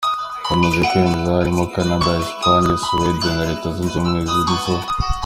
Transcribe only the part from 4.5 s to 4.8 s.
zo.